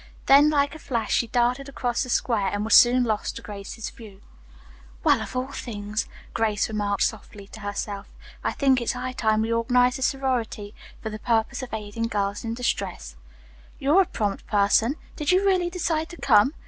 [0.25, 3.91] Then, like a flash, she darted across the square and was soon lost to Grace's
[3.91, 4.21] view.
[5.03, 8.07] "Well, of all things!" Grace remarked softly to herself.
[8.43, 12.43] "I think it's high time we organized a sorority for the purpose of aiding girls
[12.43, 13.15] in distress."
[13.77, 14.95] "You're a prompt person.
[15.15, 16.55] Did you really decide to come?"